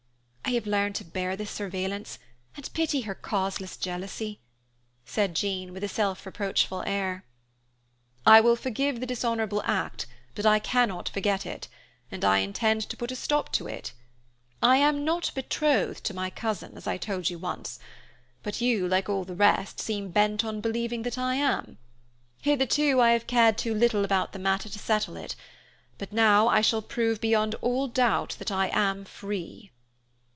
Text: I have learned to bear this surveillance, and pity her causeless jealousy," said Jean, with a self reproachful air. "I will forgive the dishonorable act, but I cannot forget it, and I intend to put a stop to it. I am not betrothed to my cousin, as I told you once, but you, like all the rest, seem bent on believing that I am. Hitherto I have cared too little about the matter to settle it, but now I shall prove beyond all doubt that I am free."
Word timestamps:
I 0.43 0.55
have 0.55 0.67
learned 0.67 0.95
to 0.95 1.05
bear 1.05 1.37
this 1.37 1.49
surveillance, 1.49 2.19
and 2.57 2.73
pity 2.73 3.01
her 3.01 3.15
causeless 3.15 3.77
jealousy," 3.77 4.41
said 5.05 5.33
Jean, 5.33 5.71
with 5.71 5.81
a 5.81 5.87
self 5.87 6.25
reproachful 6.25 6.83
air. 6.85 7.23
"I 8.25 8.41
will 8.41 8.57
forgive 8.57 8.99
the 8.99 9.05
dishonorable 9.05 9.61
act, 9.63 10.07
but 10.35 10.45
I 10.45 10.59
cannot 10.59 11.07
forget 11.07 11.45
it, 11.45 11.69
and 12.11 12.25
I 12.25 12.39
intend 12.39 12.81
to 12.89 12.97
put 12.97 13.13
a 13.13 13.15
stop 13.15 13.53
to 13.53 13.67
it. 13.69 13.93
I 14.61 14.75
am 14.75 15.05
not 15.05 15.31
betrothed 15.35 16.03
to 16.03 16.13
my 16.13 16.29
cousin, 16.29 16.75
as 16.75 16.85
I 16.85 16.97
told 16.97 17.29
you 17.29 17.39
once, 17.39 17.79
but 18.43 18.59
you, 18.59 18.89
like 18.89 19.07
all 19.07 19.23
the 19.23 19.33
rest, 19.35 19.79
seem 19.79 20.09
bent 20.09 20.43
on 20.43 20.59
believing 20.59 21.03
that 21.03 21.17
I 21.17 21.35
am. 21.35 21.77
Hitherto 22.41 22.99
I 22.99 23.11
have 23.11 23.25
cared 23.25 23.57
too 23.57 23.73
little 23.73 24.03
about 24.03 24.33
the 24.33 24.37
matter 24.39 24.67
to 24.67 24.79
settle 24.79 25.15
it, 25.15 25.33
but 25.97 26.11
now 26.11 26.49
I 26.49 26.59
shall 26.59 26.81
prove 26.81 27.21
beyond 27.21 27.55
all 27.61 27.87
doubt 27.87 28.35
that 28.39 28.51
I 28.51 28.67
am 28.73 29.05
free." 29.05 29.71